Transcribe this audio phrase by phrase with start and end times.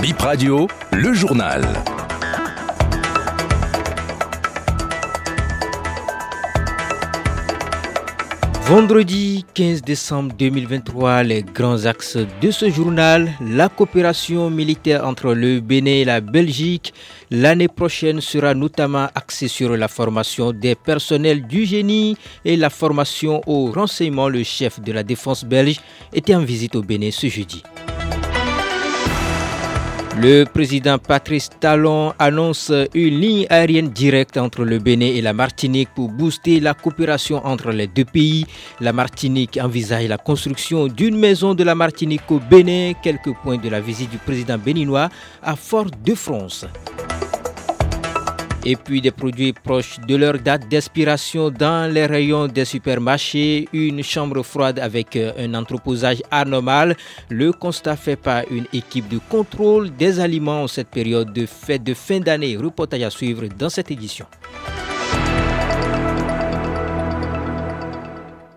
[0.00, 1.62] Bip Radio, le journal.
[8.62, 15.60] Vendredi 15 décembre 2023, les grands axes de ce journal, la coopération militaire entre le
[15.60, 16.92] Bénin et la Belgique.
[17.30, 23.40] L'année prochaine sera notamment axée sur la formation des personnels du génie et la formation
[23.46, 24.28] au renseignement.
[24.28, 25.80] Le chef de la défense belge
[26.12, 27.62] était en visite au Bénin ce jeudi.
[30.18, 35.90] Le président Patrice Talon annonce une ligne aérienne directe entre le Bénin et la Martinique
[35.94, 38.46] pour booster la coopération entre les deux pays.
[38.80, 43.68] La Martinique envisage la construction d'une maison de la Martinique au Bénin, quelques points de
[43.68, 45.10] la visite du président béninois
[45.42, 46.66] à Fort-de-France
[48.66, 54.02] et puis des produits proches de leur date d'expiration dans les rayons des supermarchés, une
[54.02, 56.96] chambre froide avec euh, un entreposage anormal.
[57.30, 61.84] Le constat fait par une équipe de contrôle des aliments en cette période de fête
[61.84, 62.56] de fin d'année.
[62.56, 64.26] Reportage à suivre dans cette édition.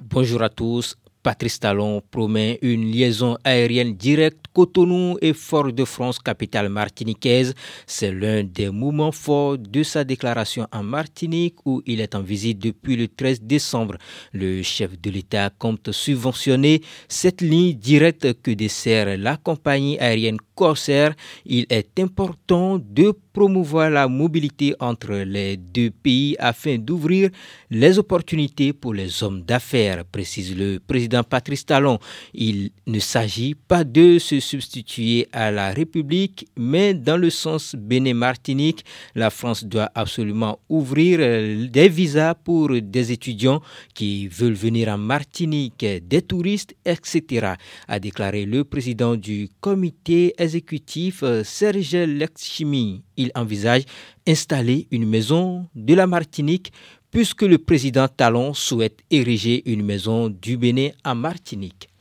[0.00, 0.96] Bonjour à tous.
[1.22, 7.54] Patrice Talon promet une liaison aérienne directe Cotonou et Fort-de-France, capitale martiniquaise.
[7.86, 12.58] C'est l'un des moments forts de sa déclaration en Martinique où il est en visite
[12.58, 13.96] depuis le 13 décembre.
[14.32, 21.14] Le chef de l'État compte subventionner cette ligne directe que dessert la compagnie aérienne Corsair.
[21.46, 27.30] Il est important de promouvoir la mobilité entre les deux pays afin d'ouvrir
[27.70, 31.98] les opportunités pour les hommes d'affaires, précise le président Patrice Talon.
[32.34, 38.84] Il ne s'agit pas de se substituer à la République, mais dans le sens Bénin-Martinique,
[39.14, 41.18] la France doit absolument ouvrir
[41.70, 43.62] des visas pour des étudiants
[43.94, 47.54] qui veulent venir en Martinique, des touristes, etc.,
[47.88, 53.82] a déclaré le président du comité exécutif Serge Lexchimi il envisage
[54.26, 56.72] installer une maison de la Martinique
[57.10, 61.91] puisque le président Talon souhaite ériger une maison du Bénin à Martinique.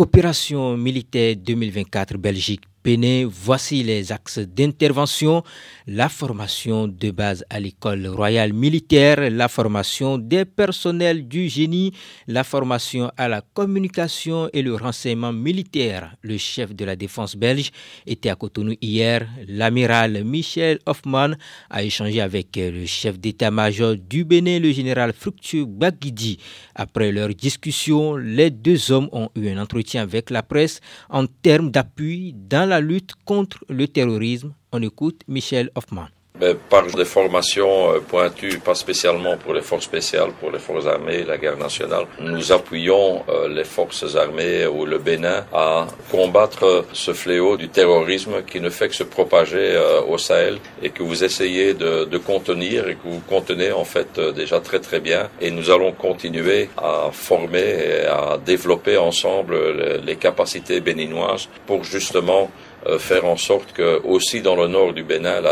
[0.00, 5.42] Coopération militaire 2024 Belgique Bénin, voici les axes d'intervention.
[5.86, 11.92] La formation de base à l'école royale militaire, la formation des personnels du génie,
[12.26, 16.16] la formation à la communication et le renseignement militaire.
[16.22, 17.70] Le chef de la défense belge
[18.06, 19.28] était à Cotonou hier.
[19.46, 21.32] L'amiral Michel Hoffman
[21.68, 26.38] a échangé avec le chef d'état-major du Bénin, le général Fructueux Baguidi.
[26.74, 30.80] Après leur discussion, les deux hommes ont eu un entretien avec la presse
[31.10, 34.54] en termes d'appui dans la lutte contre le terrorisme.
[34.72, 36.08] On écoute Michel Hoffman.
[36.40, 40.86] Ben, par des formations euh, pointues, pas spécialement pour les forces spéciales, pour les forces
[40.86, 46.86] armées, la guerre nationale, nous appuyons euh, les forces armées ou le Bénin à combattre
[46.94, 51.02] ce fléau du terrorisme qui ne fait que se propager euh, au Sahel et que
[51.02, 55.28] vous essayez de, de, contenir et que vous contenez en fait déjà très très bien.
[55.42, 59.58] Et nous allons continuer à former et à développer ensemble
[60.06, 62.50] les capacités béninoises pour justement
[62.86, 65.42] euh, faire en sorte que aussi dans le nord du Bénin,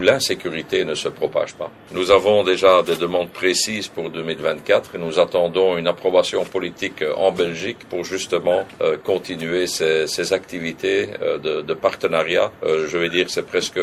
[0.00, 1.70] l'insécurité ne se propage pas.
[1.92, 7.32] Nous avons déjà des demandes précises pour 2024 et nous attendons une approbation politique en
[7.32, 12.50] Belgique pour justement euh, continuer ces, ces activités euh, de, de, partenariat.
[12.62, 13.80] je vais dire c'est presque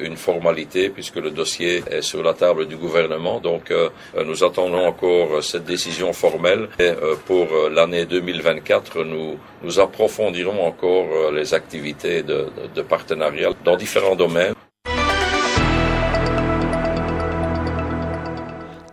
[0.00, 3.38] une formalité puisque le dossier est sur la table du gouvernement.
[3.38, 3.72] Donc
[4.26, 6.92] nous attendons encore cette décision formelle et
[7.26, 14.54] pour l'année 2024 nous nous approfondirons encore les activités de, de partenariat dans différents domaines.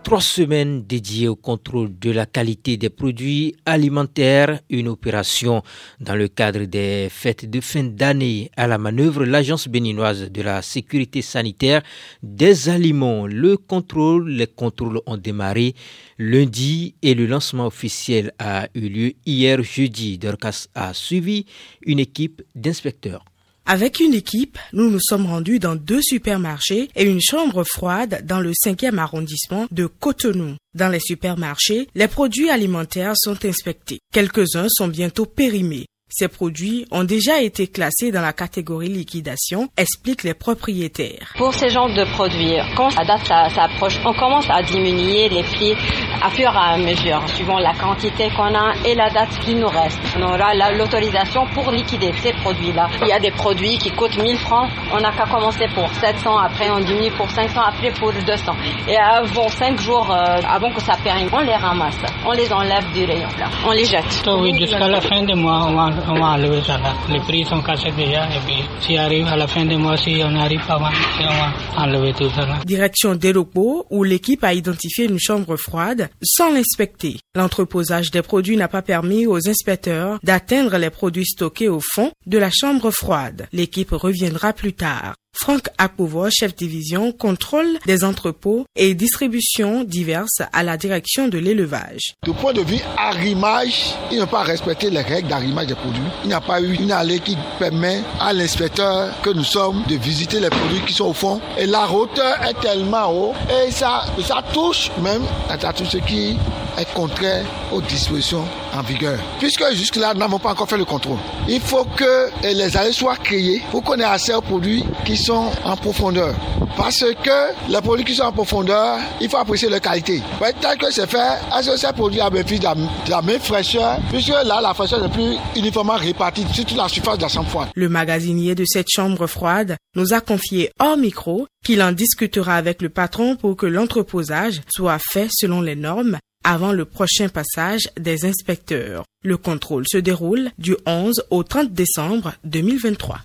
[0.06, 5.64] Trois semaines dédiées au contrôle de la qualité des produits alimentaires, une opération
[5.98, 10.62] dans le cadre des fêtes de fin d'année à la manœuvre l'Agence béninoise de la
[10.62, 11.82] sécurité sanitaire
[12.22, 13.26] des aliments.
[13.26, 15.74] Le contrôle, les contrôles ont démarré
[16.20, 20.18] lundi et le lancement officiel a eu lieu hier jeudi.
[20.18, 21.46] Dorcas a suivi
[21.84, 23.24] une équipe d'inspecteurs.
[23.68, 28.38] Avec une équipe, nous nous sommes rendus dans deux supermarchés et une chambre froide dans
[28.38, 30.54] le 5e arrondissement de Cotonou.
[30.74, 33.98] Dans les supermarchés, les produits alimentaires sont inspectés.
[34.12, 35.86] Quelques-uns sont bientôt périmés.
[36.08, 41.32] Ces produits ont déjà été classés dans la catégorie liquidation, expliquent les propriétaires.
[41.36, 45.74] Pour ces genres de produits, quand la date s'approche, on commence à diminuer les prix
[46.22, 49.66] à fur et à mesure, suivant la quantité qu'on a et la date qui nous
[49.66, 49.98] reste.
[50.16, 52.88] On aura l'autorisation pour liquider ces produits-là.
[53.02, 56.38] Il y a des produits qui coûtent 1000 francs, on n'a qu'à commencer pour 700,
[56.38, 58.52] après on diminue pour 500, après pour 200.
[58.88, 62.92] Et avant 5 jours, euh, avant que ça périme, on les ramasse, on les enlève
[62.92, 63.50] du rayon, là.
[63.66, 64.04] on les jette.
[64.40, 66.94] Oui, jusqu'à la fin du mois, on va on va enlever ça là.
[67.10, 70.20] Les prix sont cassés déjà et puis si arrive à la fin du mois, si
[70.22, 72.46] on arrive pas, on va enlever tout ça.
[72.64, 77.18] Direction des locaux où l'équipe a identifié une chambre froide sans l'inspecter.
[77.34, 82.38] L'entreposage des produits n'a pas permis aux inspecteurs d'atteindre les produits stockés au fond de
[82.38, 83.48] la chambre froide.
[83.52, 85.14] L'équipe reviendra plus tard.
[85.38, 92.14] Franck Akpovo, chef division contrôle des entrepôts et distributions diverses à la direction de l'élevage.
[92.24, 96.00] Du point de vue arrimage, il n'a pas respecté les règles d'arrimage des produits.
[96.24, 99.96] Il n'y a pas eu une allée qui permet à l'inspecteur que nous sommes de
[99.96, 101.40] visiter les produits qui sont au fond.
[101.58, 106.38] Et la hauteur est tellement haut et ça, ça touche même à tout ce qui
[106.78, 108.44] est contraire aux dispositions
[108.74, 109.18] en vigueur.
[109.38, 111.18] Puisque jusque-là, nous n'avons pas encore fait le contrôle.
[111.48, 115.50] Il faut que les allées soient créées pour qu'on ait accès aux produits qui sont
[115.64, 116.34] en profondeur.
[116.76, 120.20] Parce que les produits qui sont en profondeur, il faut apprécier leur qualité.
[120.38, 123.98] Peut-être que c'est fait, est-ce que ces produits ont bénéfice de la, même fraîcheur?
[124.10, 127.48] Puisque là, la fraîcheur n'est plus uniformément répartie sur toute la surface de la chambre
[127.48, 127.68] froide.
[127.74, 132.82] Le magasinier de cette chambre froide nous a confié hors micro qu'il en discutera avec
[132.82, 138.24] le patron pour que l'entreposage soit fait selon les normes avant le prochain passage des
[138.24, 139.04] inspecteurs.
[139.24, 143.18] Le contrôle se déroule du 11 au 30 décembre 2023.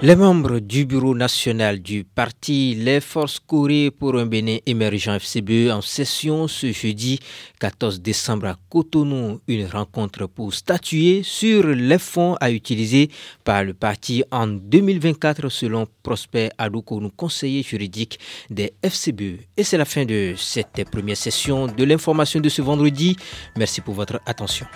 [0.00, 5.72] Les membres du bureau national du parti Les Forces Corées pour un Bénin émergent FCBE
[5.72, 7.18] en session ce jeudi
[7.58, 13.10] 14 décembre à Cotonou, une rencontre pour statuer sur les fonds à utiliser
[13.42, 18.20] par le parti en 2024 selon Prosper Adoukonou, conseiller juridique
[18.50, 19.40] des FCBE.
[19.56, 23.16] Et c'est la fin de cette première session de l'information de ce vendredi.
[23.56, 24.66] Merci pour votre attention.